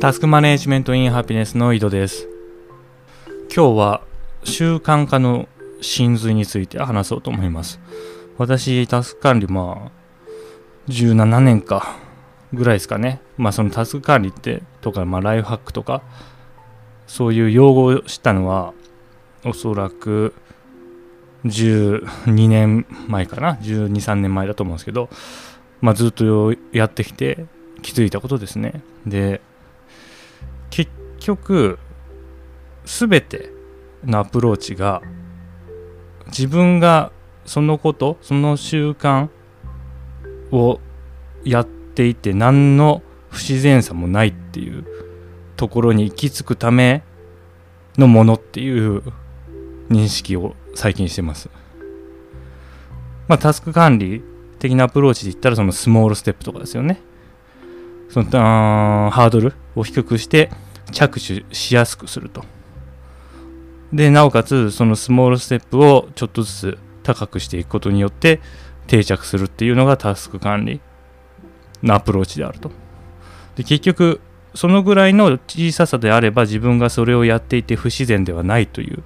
[0.00, 2.26] タスクマネジメントインハピネスの井戸です。
[3.54, 4.00] 今日は
[4.44, 5.46] 習慣化の
[5.82, 7.78] 真髄について話そうと思います。
[8.38, 10.30] 私タスク管理まあ
[10.88, 11.98] 17年か
[12.54, 13.20] ぐらいですかね。
[13.36, 16.00] まあそのタスク管理ってとか、まあ、ライフハックとか
[17.06, 18.72] そういう用語を知ったのは
[19.44, 20.32] おそらく
[21.44, 23.56] 12年前かな。
[23.56, 25.10] 12、3年前だと思うんですけど、
[25.82, 27.44] まあ、ずっとやってきて
[27.82, 28.80] 気づいたことですね。
[29.06, 29.42] で
[30.70, 31.78] 結局
[32.84, 33.52] 全て
[34.04, 35.02] のアプローチが
[36.26, 37.12] 自分が
[37.44, 39.28] そのことその習慣
[40.52, 40.80] を
[41.44, 44.84] やっていて何の不自然さもないっていう
[45.56, 47.02] ところに行き着くため
[47.98, 49.02] のものっていう
[49.88, 51.50] 認識を最近してます。
[53.28, 54.22] まあ、タスク管理
[54.58, 57.00] 的なアプローチで言ったらそのスモールステップとかですよね。
[58.10, 60.50] そのハードルを低くして
[60.92, 62.44] 着手しやすくすると。
[63.92, 68.40] で、なおかつそのスモールステップをちょっとずつ高くしていくことによって
[68.86, 70.80] 定着するっていうのがタスク管理
[71.82, 72.70] のアプローチであると。
[73.56, 74.20] で結局
[74.54, 79.02] そのぐらいの小ささであれば自分がそれをやっていて不自然ではないという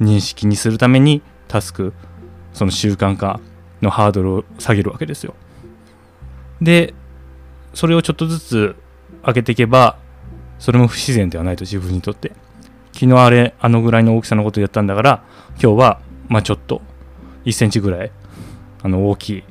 [0.00, 1.92] 認識にするためにタスク
[2.52, 3.40] その習慣化
[3.82, 5.34] のハードルを下げるわけですよ。
[6.60, 6.94] で
[7.74, 8.76] それをちょっとずつ
[9.24, 9.96] 上げていけば
[10.58, 12.32] それも不自然ではないと自分にとって。
[12.92, 15.22] 昨日あれあのぐらいの大きさのことをやったんだから
[15.62, 16.82] 今日はまあちょっと
[17.44, 18.10] 1センチぐらい
[18.82, 19.44] あの大きい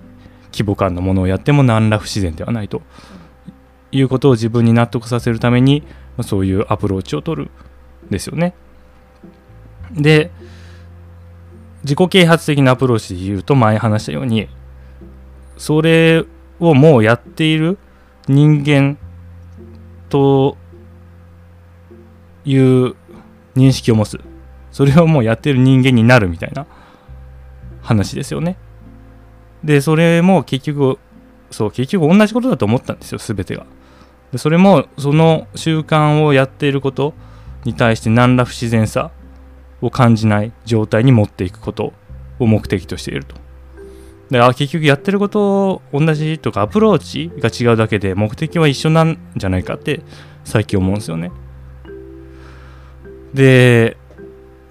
[0.51, 2.81] 規模感のものをやっても何ら不自然ではないと。
[3.91, 5.83] いうことを自分に納得させるために
[6.21, 7.51] そういうアプローチを取る。
[8.09, 8.53] ですよね。
[9.91, 10.31] で
[11.83, 14.49] 自己啓発的なアプローチで言うと前話したように
[15.57, 16.25] それ
[16.59, 17.77] をもうやっている
[18.29, 18.97] 人間
[20.07, 20.55] と
[22.45, 22.95] いう
[23.55, 24.21] 認識を持つ。
[24.71, 26.67] それをもうやってる人間になるみたいな
[27.81, 28.55] 話ですよね。
[29.63, 30.99] でそれも結局
[31.49, 33.65] そう結局同じことだと思ったんですよ全てが。
[34.31, 37.15] でそれもその習慣をやっていること
[37.65, 39.09] に対して何ら不自然さ
[39.81, 41.93] を感じない状態に持っていくこと
[42.37, 43.48] を目的としていると。
[44.29, 50.01] であ結局やってること同じとかアプローチが違うだけで目的は一緒なんじゃないかって
[50.43, 51.31] 最近思うんですよね。
[53.33, 53.97] で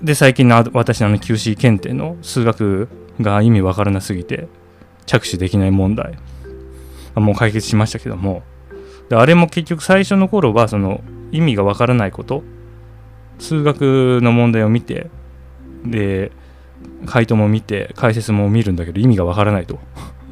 [0.03, 2.89] で最近の私の QC 検定の数学
[3.21, 4.49] が意味わからなすぎて
[5.07, 6.19] 着手できない問題
[7.15, 8.43] もう解決しましたけども
[9.09, 11.03] であれも結局最初の頃はその
[11.33, 12.45] 意味がわからないこと
[13.39, 15.11] 数学の問題を見て
[15.85, 16.31] で
[17.07, 19.79] 回答も見て解説も見るんだけど意味がわからないと。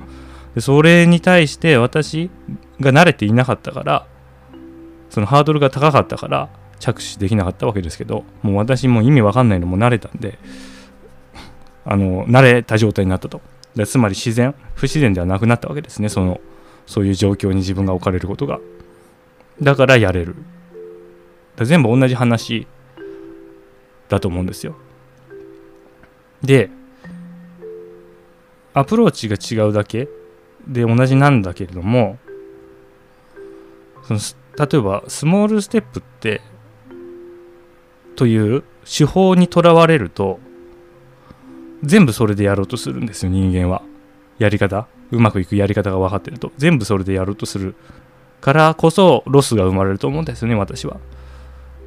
[0.55, 2.31] でそれに対して私
[2.81, 4.07] が慣れていなかったから
[5.11, 6.49] そのハードルが高かったから
[6.79, 10.39] 着手できなかったわけですけどもう私も意味わかんないのも慣れたんで
[11.85, 13.41] あの慣れた状態になったと。
[13.75, 16.09] でつまり自然不自然ではなくなったわけですね。
[16.09, 16.41] その
[16.87, 18.59] そういう状況に自分が置かれることが。
[19.61, 20.37] だからやれる。
[21.65, 22.67] 全部同じ話
[24.09, 24.77] だと思うんですよ。
[26.43, 26.71] で
[28.75, 30.09] アプローチが違うだけ
[30.67, 32.19] で同じなんだけれども
[34.05, 34.21] その
[34.59, 36.41] 例えばスモールステップって
[38.17, 40.41] という手法にとらわれると
[41.83, 43.83] 全部それでやろうとするんですよ人間は。
[44.39, 44.87] やり方。
[45.11, 46.53] うまくいくやり方が分かってると。
[46.57, 47.75] 全部それでやろうとする
[48.41, 50.99] からこそロスが生まれると思うんですよね私は。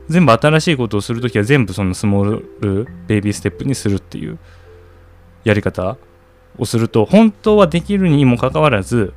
[0.09, 4.40] 全部新しいことをするときは全部そのスモールベイビーステップにするっていう
[5.44, 5.97] やり方
[6.58, 9.14] をすると本当はできるにもかかわらず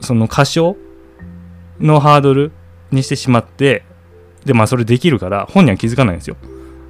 [0.00, 0.76] その過小
[1.78, 2.52] のハードル
[2.90, 3.84] にしてしまって
[4.44, 6.36] でまあそれできるから本人は気づかないんですよ。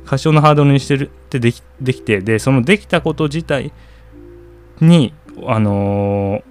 [0.06, 3.72] 過小のハードルにしてるってできできてでそのできたこと自体
[4.80, 5.14] に
[5.46, 6.42] あの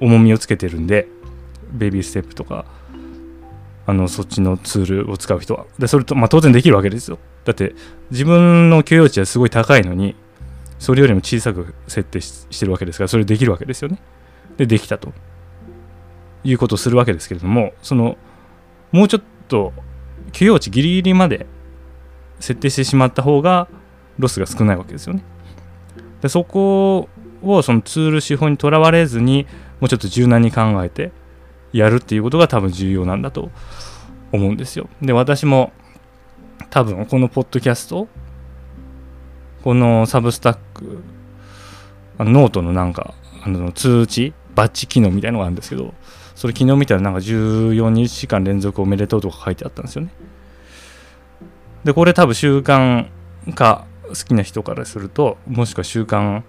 [0.00, 1.08] ー、重みをつけてるんで
[1.72, 2.66] ベイビーステップとか。
[3.86, 5.66] あのそっちのツールを使う人は。
[5.78, 7.18] でそれと、まあ、当然できるわけですよ。
[7.44, 7.74] だって
[8.10, 10.14] 自分の許容値はすごい高いのに
[10.78, 13.98] それよりも小さく設定してるわけですからそれできるわけですよね。
[14.56, 15.12] でできたと。
[16.44, 18.16] いうことをするわけですけれどもその
[18.90, 19.72] もうちょっと
[20.32, 21.46] 許容値ギリギリまで
[22.40, 23.68] 設定してしまった方が
[24.18, 25.22] ロスが少ないわけですよね。
[26.20, 27.08] でそこ
[27.42, 29.46] をそのツール手法にとらわれずに
[29.80, 31.12] もうちょっと柔軟に考えて
[31.72, 33.50] やるっていうことが多分重要なんだと
[34.32, 34.88] 思うんですよ。
[35.00, 35.72] で、私も
[36.70, 38.08] 多分このポッドキャスト、
[39.62, 41.02] このサブスタック、
[42.18, 43.14] あのノートのなんか、
[43.44, 45.94] あの通知、バッジ機能みたいなのがあるんですけど、
[46.42, 50.12] それ昨日見たらなんか14日間連続おめでとうとか書いてあったんですよね
[51.84, 53.08] でこれ多分習慣
[53.54, 56.42] 化好きな人からするともしくは習慣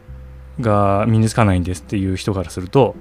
[0.60, 2.96] が身につかないんですっていう人からすると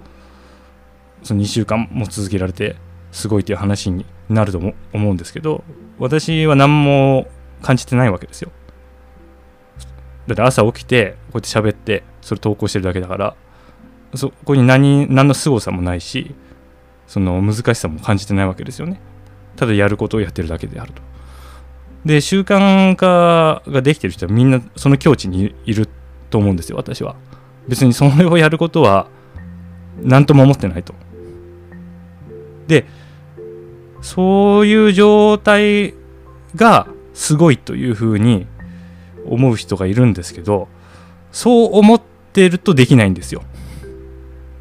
[1.23, 2.77] その2週間も続けられて
[3.11, 5.63] すごいっていう話になると思うんですけど
[5.99, 7.27] 私は何も
[7.61, 8.51] 感じてないわけですよ。
[10.27, 13.37] だって朝起きてこうやって喋ってそれ投稿してるだけだから
[14.15, 16.35] そこに何何の凄さもないし
[17.07, 19.01] その難しさも感じてないわけですよね。
[19.57, 21.03] ただやることをやってるだけであると。
[22.05, 25.89] で習慣化ができてる人はみんなその境地にいる
[26.31, 27.17] と思うんですよ私は。
[27.69, 29.09] 別にそれをやることは
[30.01, 30.95] 何とも思ってないと。
[32.67, 32.87] で
[34.01, 35.95] そういう状態
[36.57, 38.47] がすごいというふうに
[39.27, 40.69] 思う人がいるんですけど
[41.31, 43.43] そう思ってるとできないんですよ。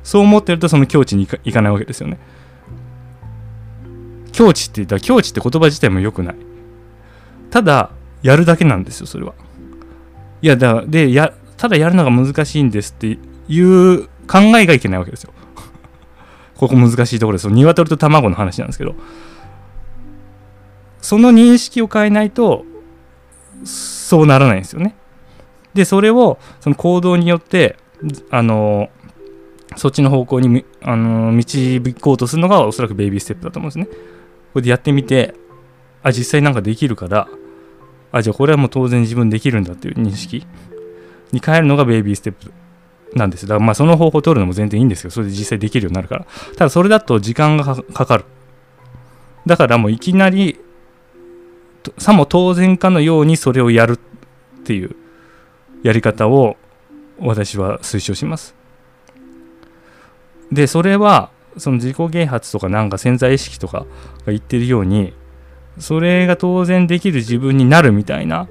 [0.04, 2.18] そう思ってるとその境地に行かないわけですよね。
[4.32, 6.36] 境地って言ったら境地って言葉自体も良くない。
[7.50, 7.92] ただ
[8.24, 9.34] やるだけなんですよそれは。
[10.42, 15.34] いやだでやただやるのが難しいんですっていう考えがいけないわけですよ。
[16.62, 17.50] ここ難しいところです。
[17.50, 18.94] 鶏と卵の話なんですけど。
[21.02, 22.66] その認識を変えないと
[23.64, 24.96] そうならないんですよね。
[25.74, 27.78] でそれをその行動によって
[28.30, 28.92] あの
[29.76, 33.86] そっちの方向にあの導こうとするのがおそらくベイビーステップだと思うんですね。
[34.54, 35.34] これでやってみて
[36.04, 37.28] あ実際なんかできるから
[38.12, 40.46] あじゃあこれはもう当然自分できるんだっていう認識
[41.32, 42.52] に変えるのがベイビーステップ。
[43.14, 43.46] なんです。
[43.46, 46.26] だからまあその方法を取るのも全然いいんですけどそれで実際できるようになるから。
[46.58, 48.26] ただそれだと時間がかかる。
[49.46, 50.60] だからもういきなり
[51.98, 54.96] さも当然かのようにそれをやるっていう
[55.84, 56.58] やり方を
[57.20, 58.56] 私は推奨します。
[60.52, 63.86] でそれはその自己啓発とかなんか潜在意識とかが
[64.28, 65.14] 言ってるように
[65.80, 68.48] それが当然できる自分になるみたいな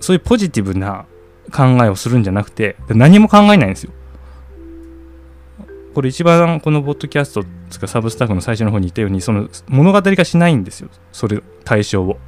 [0.00, 1.06] そういうポジティブな
[1.52, 3.92] 考えをするんじゃなくて何も考えないんですよ。
[5.94, 10.90] これ一番このポッドキャストつかサブスタッフの最初の方に言ったようにその物語化しないんですよ。
[11.10, 12.18] それ対象を。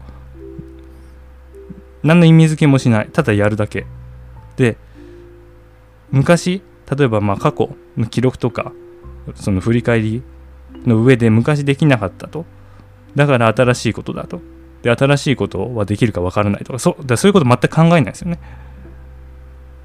[2.03, 3.09] 何の意味付けもしない。
[3.12, 3.87] ただやるだけ。
[4.56, 4.79] で
[6.11, 6.62] 昔
[6.97, 8.73] 例えばまあ過去の記録とか
[9.35, 10.23] その振り返り
[10.87, 12.47] の上で昔できなかったと。
[13.15, 14.41] だから新しいことだと。
[14.82, 16.79] で新しいことはできるか分からないとか。
[16.79, 18.38] そだそういうこと全く考えないですよね。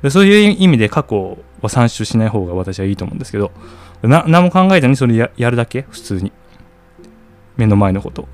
[0.04, 3.52] でそういう意味で過去は参照しない方が私はいいと思うんですけど
[4.04, 5.84] 何も考えずにそれややるだけ？
[5.90, 6.32] 普通に。
[7.56, 8.28] 目の前のこと。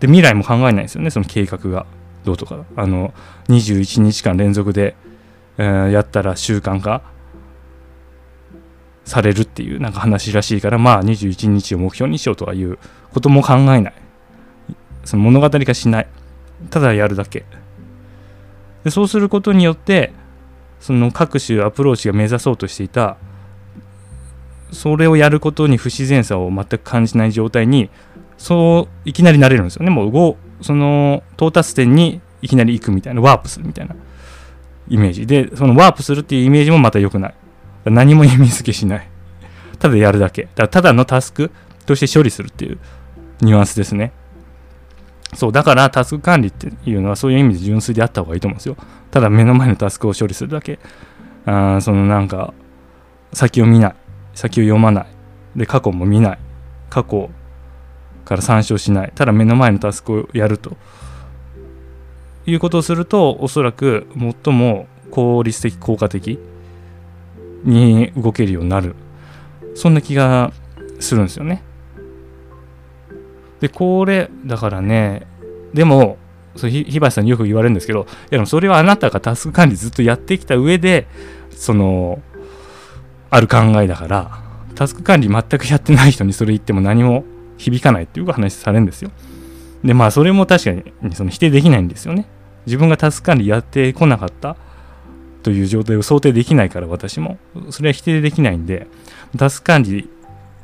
[0.00, 1.86] で未来も考えないですよねその計画が。
[2.24, 2.64] どうとか。
[2.76, 3.14] あの
[3.48, 4.96] 21日間連続で、
[5.58, 7.02] えー、やったら習慣化
[9.04, 12.78] されるっていうなんか話らしいからまあ21日を目標にしようとかいう
[13.12, 13.94] ことも考えない。
[15.04, 16.08] その物語化しない。
[16.70, 17.44] ただやるだけ。
[18.84, 20.12] でそうすることによって
[20.80, 23.16] その各種アプローチが目指そうとしていた
[24.72, 27.90] それをやることに不自然さを全く感じない状態に
[28.38, 29.90] そういきなりなれるんですよね。
[29.90, 33.94] もうその到達点にいきなり行くみたいなワープするみたいな
[34.88, 35.26] イメージ。
[35.26, 37.34] でそのワープするっていうイメージもまた良くない。
[37.84, 39.08] 何も意味付けしない。
[39.78, 40.44] ただやるだけ。
[40.44, 41.50] だからただのタスク
[41.86, 42.78] として処理するっていう
[43.42, 44.12] ニュアンスですね。
[45.34, 48.76] そうだからタスク管理っていうのはそういう意味で純粋であった方がいいと思うんですよ。
[49.10, 50.78] ただ目の前のタスクを処理するだけ。
[51.46, 52.52] あそのなんか
[53.32, 53.94] 先を見ない。
[54.34, 55.06] 先を読まない。
[55.56, 56.38] で過去も見ない。
[56.90, 57.30] 過去
[58.24, 59.12] から参照しない。
[59.14, 60.76] ただ目の前のタスクをやると
[62.46, 64.06] いうことをするとおそらく
[64.44, 66.38] 最も効率的効果的
[67.64, 68.94] に動けるようになる。
[69.74, 70.52] そんな気が
[71.00, 71.62] するんですよね。
[73.62, 75.24] でこれだからね
[75.72, 76.18] でも
[76.56, 81.06] そ日橋さんによく言われるんですけどいやでもそれはあなたがタスク管理ずっとやってきた上で
[81.52, 82.20] その
[83.30, 84.42] ある考えだから
[84.74, 87.24] タスク管理全くやってない人にそれ言っても何も
[87.56, 89.12] 響かないっていう話されるんですよ。
[89.84, 92.26] でまあそれも確かにその否定できないんですよね。
[92.66, 94.56] 自分がタスク管理やってこなかった
[95.44, 97.38] という状態を想定できないから私も。
[97.70, 98.88] それは否定できないんで
[99.38, 100.10] タスク管理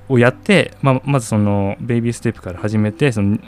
[0.08, 3.38] をやって、まあ、まずそのベイビーステップから始めてその、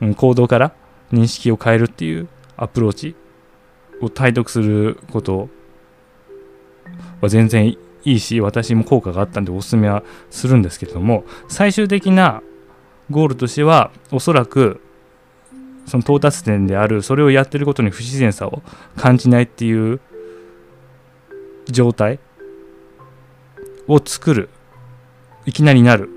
[0.00, 0.72] うん、行動から
[1.12, 3.16] 認識を変えるっていうアプローチ
[4.00, 5.48] を体得すること
[7.20, 12.42] は全然いいし私も効果があったんでおすすめはするんですけれども最終的な
[13.10, 14.80] ゴールとしてはおそらく
[15.86, 18.62] その到達点であるそれをやってることに不自然さを
[18.96, 20.00] 感じないっていう
[21.68, 22.20] 状態
[23.88, 24.48] を作る
[25.46, 26.10] いきなりなる。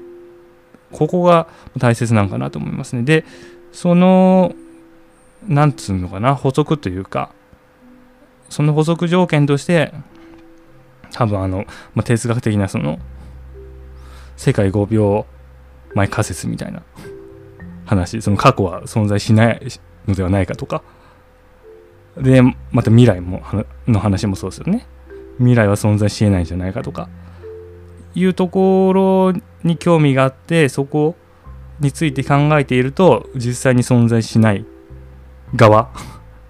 [0.92, 3.04] ここが大切なのかなと思いますね。
[3.04, 3.26] で
[3.72, 4.54] その
[5.48, 7.32] なんつうのかな補足というか
[8.50, 9.92] その補足条件として
[11.12, 11.66] 多分あの、
[11.96, 13.00] まあ、哲学的なその
[14.38, 15.26] 世界5秒
[15.96, 16.84] 前仮説みたいな
[17.86, 18.22] 話。
[18.22, 19.62] その過去は存在しない
[20.08, 20.84] のではないかとか。
[22.18, 23.42] でまた未来も
[23.88, 24.86] の話もそうですよね。
[25.38, 27.10] 未来は存在しえないんじゃないかとか。
[28.16, 31.16] いうところに興味があってそこ
[31.80, 34.66] について考えていると実際に存在しない
[35.56, 35.92] 側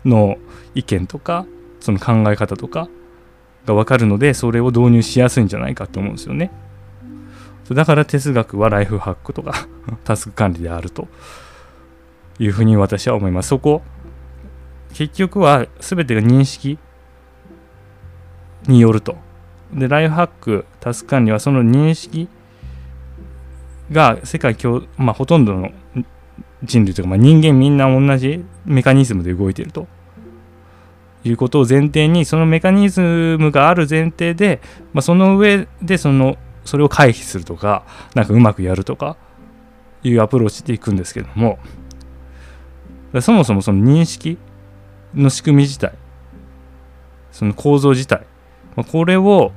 [0.05, 0.37] の
[0.75, 1.45] 意見とか
[1.79, 2.89] その考え方とか
[3.65, 6.51] が分かるのでそれを導入しやすいんじゃないかと思うんですよね。
[7.69, 9.67] だから哲学はライフハックとか
[10.03, 11.07] タスク管理であると
[12.37, 13.49] いうふうに私は思います。
[13.49, 13.81] そこ
[14.93, 16.77] 結局は全てが認識
[18.67, 19.17] によると。
[19.75, 22.27] でライフハックタスク管理はその認識
[23.91, 25.71] が世界共、まあ、ほとんどの
[26.63, 29.87] 人類というか、まあ、人間みんな同じメカニズムで動いていると。
[31.25, 32.99] いうことを前提にそのメカニズ
[33.39, 34.59] ムがある前提で、
[34.91, 39.15] まあ、その上でそのそれを回避するとかなんかうまくやるとか
[40.03, 41.59] いうアプローチでいくんですけども。
[43.21, 44.37] そもそもその認識
[45.13, 45.93] の仕組み自体
[47.31, 48.25] その構造自体、
[48.75, 49.51] まあ、これを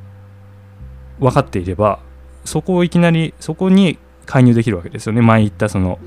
[1.19, 1.99] 分かっていれば
[2.45, 5.23] そこをいきなりそこに介入できるわけですよね。
[5.23, 5.99] 前言ったその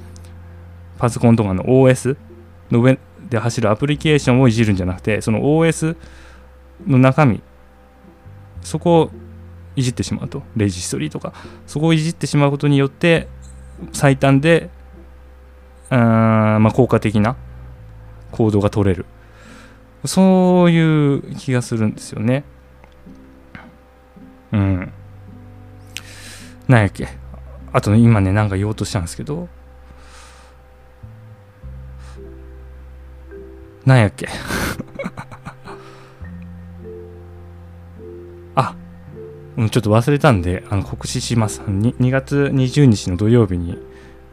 [0.98, 2.18] パソコンとかの OS
[2.72, 3.00] の上
[3.30, 5.96] で走るアプリケーションをいじるんじゃなくてその OS
[6.86, 7.42] の中身
[8.62, 9.12] そこを
[9.76, 10.44] いじってしまうと。
[10.58, 11.34] レジストリーとか
[11.66, 13.28] そこをいじってしまうことによって
[13.94, 14.70] 最短で
[15.90, 15.96] あ
[16.60, 17.38] まあ効果的な
[18.32, 19.06] 行動が取れる。
[20.06, 22.44] そういう気がするんですよね。
[24.52, 24.92] うん。
[26.68, 27.08] なんやっけ。
[27.72, 29.48] あと今ねなんか言おうとしたんですけど。
[33.86, 34.28] なんやっけ。
[38.56, 38.76] あ
[39.58, 41.62] ちょっと忘れたんであの告知します。
[41.62, 43.78] 2, 2月20日の土曜日に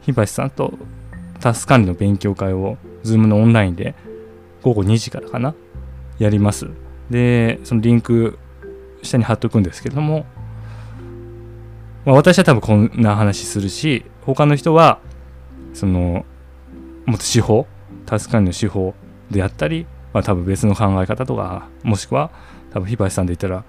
[0.03, 0.75] 日橋さんと
[1.41, 3.95] タス管理の勉強会を Zoom のオンラインで
[4.63, 5.55] 午後2時からかな
[6.19, 6.69] やります。
[7.11, 8.39] でそのリンク
[9.03, 10.27] 下に貼っとくんですけども、
[12.05, 15.01] まあ、私は多分こんな話するし他の人は
[15.75, 16.25] その
[17.05, 17.67] もっと手法
[18.07, 18.95] タス管理の手法
[19.31, 22.31] であったり、まあ、多分別の考え方とかもしくは
[22.73, 23.65] 多分日橋さんで言ったら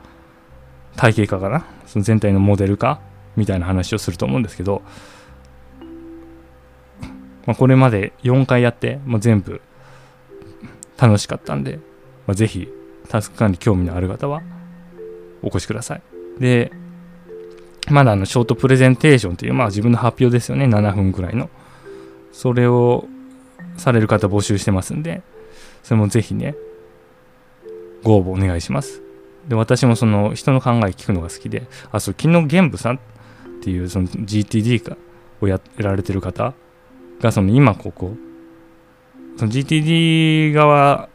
[0.96, 1.66] 体系化かな？
[1.86, 3.00] その全体のモデル化？
[3.36, 4.82] みたいな話をすると思うんですけど、
[7.46, 9.62] まあ、これまで4回やってもう全部
[10.98, 11.78] 楽しかったんで、
[12.26, 12.68] まあ、ぜひ
[13.10, 14.42] タスク管理興味のある方は
[15.42, 16.02] お越しください。
[16.40, 16.72] で
[17.90, 20.66] まだあのショートプレゼンテーションというまあ自分の発表ですよね。
[20.66, 21.50] 7分くらいの。
[22.32, 23.06] それを
[23.78, 25.24] される方募集してますんで
[25.88, 26.54] それもぜひね、
[28.04, 29.02] ご応募お願いします。
[29.48, 33.00] で、私もその人の考え聞くのが好きで、あ、そう、昨日玄武さんっ
[33.62, 34.98] ていうその GTD か
[35.40, 36.54] をやられてる方
[37.22, 38.18] が、その今ここ、
[39.38, 41.08] その GTD 側、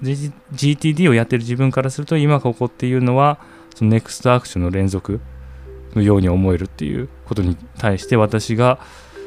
[0.00, 3.40] GTD をやってる自分からすると、今ここっていうのは、
[3.74, 5.20] そのネクストアクションの連続
[5.94, 8.78] のように思えるっていうことに対して私が、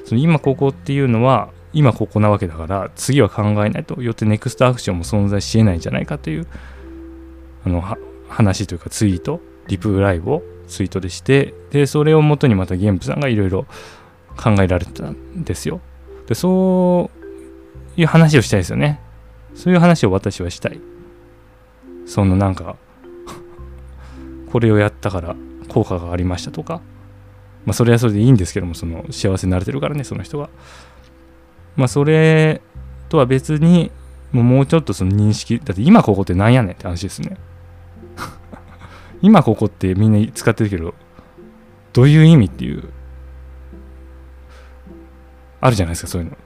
[0.06, 6.48] その今ここっていうのは、今ここなわけだから次は考えないとよってネクストアクションも存在しえないんじゃないかという
[7.66, 7.84] あの
[8.30, 13.66] 話というかツイートリプライブをツイートでしてでそれをもとにまたゲームさんがいろいろ
[14.38, 15.82] 考えられたんですよ。
[16.28, 17.10] でそ
[17.98, 19.00] ういう話をしたいですよね。
[19.56, 20.80] そういう話を私はしたい。
[22.06, 22.76] そのなんか
[24.54, 25.36] これをやったから
[25.68, 26.80] 効果がありましたとか
[27.66, 30.48] まあそれはそれでいいんですけどもその幸せになれてるからねその人が
[31.76, 32.62] まあそれ
[33.10, 33.92] とは別に
[34.32, 37.36] もうちょっとその認識だって今ここってなんやねんって話ですね。
[39.24, 40.94] 今ここってみんな使ってるけど
[41.92, 42.90] どういう意味っていう
[45.62, 46.38] あるじゃないですかそういうの。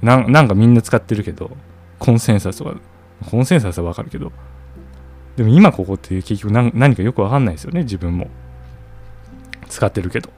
[0.00, 1.56] ななんかみんな使ってるけど
[1.98, 2.76] コンセンサスとか
[3.28, 4.30] コンセンサスはわかるけど
[5.36, 8.28] でも今ここって結局何何かよくわかんないですよね自分も。
[9.68, 10.30] 使ってるけど。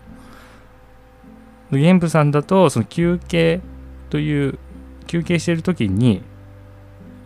[1.72, 3.60] 玄武さんだとその休憩
[4.10, 4.58] という
[5.06, 6.22] 休憩してる時に、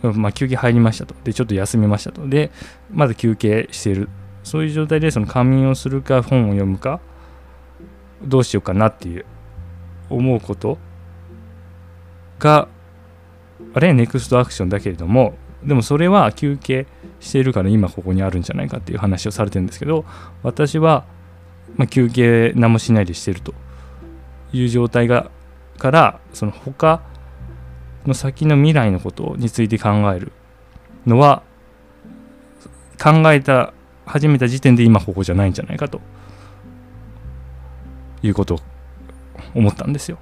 [0.02, 1.14] まあ、休憩入りましたと。
[1.25, 2.26] でちょっと休みましたと。
[2.26, 2.50] で
[2.90, 4.08] まだ休憩している。
[4.44, 7.00] そういう状態でその仮眠をするか本を読むか
[8.22, 9.26] どうしようかなっていう
[10.08, 10.78] 思うこと
[12.38, 12.68] が
[13.75, 13.92] あれ？
[13.92, 15.34] ネクストアクションだけれども。
[15.62, 16.87] でもそれは休憩
[17.20, 20.04] しているから今ここにあるんじゃないかっていう話をされてるんですけど
[20.42, 21.04] 私は
[21.76, 23.54] まあ、休憩何もしないでしてると
[24.52, 25.30] いう状態が
[25.78, 27.02] からその他
[28.06, 30.32] の先の未来のことについて考える
[31.06, 31.42] のは
[33.00, 33.72] 考えた
[34.06, 36.00] 始めた時点で今ここじゃないんじゃないかと
[38.22, 38.60] いうことを
[39.54, 40.18] 思ったんですよ。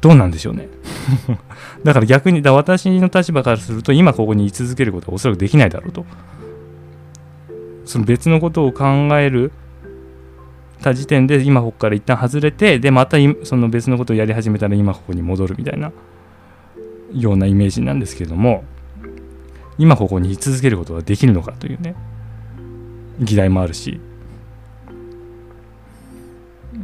[0.00, 0.68] どうなんでしょうね。
[1.84, 6.04] だから逆にだ私の立場からすると今ここに居続けることはおそらくできないだろうと。
[7.84, 8.84] その別のことを考
[9.18, 9.50] える
[10.80, 15.92] た時点で今ここから一旦外れてでまたその別のことをやり始めたら今ここに戻るみたいな
[17.12, 18.64] ようなイメージなんですけれども
[19.78, 21.94] 今ここに居続けることができるのかというね
[23.18, 24.00] 議題もあるし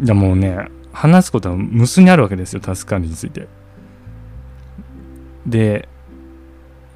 [0.03, 3.49] じゃもうね話すことは無数にあるわけですよタスク管理について
[5.47, 5.88] で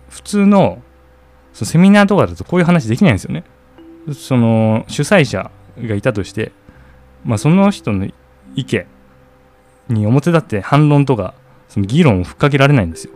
[0.09, 0.83] 普通の
[1.52, 3.45] そのセミナーとかだとこういう話できないんですよね
[4.12, 6.52] その主催者がいたとして
[7.25, 8.09] まあ、その人の
[8.54, 8.87] 意見
[9.88, 11.35] に表立って反論とか
[11.69, 13.12] その議論をふっかけられないんですよ。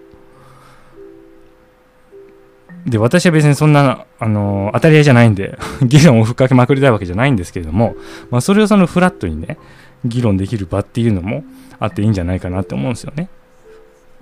[2.87, 7.97] で私は別にそんな、あの当たり前じゃないんで 議論をふっかけまくりたいわけじゃないんですけれども、
[8.31, 9.57] まあ、それをそのフラットにね
[10.05, 11.45] 議論できる場っていうのも
[11.79, 13.31] あっていいんじゃないかなって思うんですよね。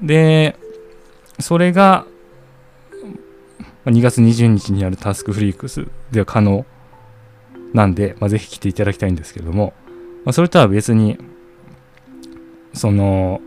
[0.00, 0.54] で
[1.42, 2.06] それが
[3.86, 6.64] 2月20日にあるタスクフリークスでは可能
[7.74, 9.72] なんで、まあ、ぜひ来ていただきたいんですけども、
[10.24, 11.18] まあ、それとは別に
[12.74, 13.40] その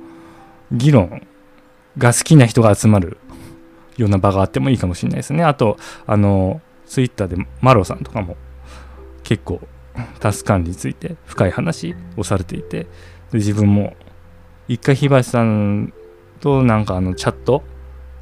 [0.71, 1.25] 議論
[1.97, 3.17] が好きな人が集まる
[3.97, 5.43] ような場があってもいいかもしれないですね。
[5.43, 8.35] あとあのツイッターでマロさんとかも
[9.23, 9.61] 結構
[10.19, 12.87] タスク管理について深い話をされていてで
[13.33, 13.95] 自分も
[14.67, 15.93] 一回火橋さん
[16.41, 17.63] となんかあのチャット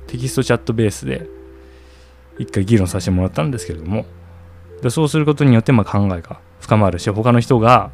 [0.08, 1.28] テキストチャットベースで
[2.40, 4.06] 一回議論させてもらったんですけれども
[4.82, 7.92] でそうすることによってま考えが深まるし他の人が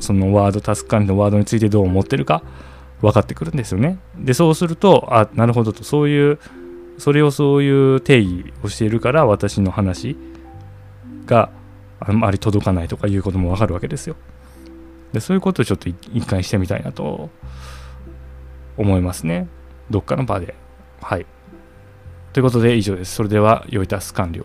[0.00, 2.42] そのワードタスク管理のワードについてどう思ってるか
[3.00, 3.98] 分かってくるんですよね。
[4.18, 6.38] でそうするとあなるほどとそういう
[6.98, 10.16] それをそういう定義をしているから私の話
[11.26, 11.50] が
[12.00, 14.16] あまり届かないとかいうことも分かるわけですよ。
[15.12, 17.30] でそういうことをちょっと一回してみたいなと
[18.76, 19.48] 思いますね。
[19.90, 20.54] どっかの場で。
[21.00, 21.26] はい。
[22.36, 23.14] ということで以上です。
[23.14, 24.44] それでは良いタス完了。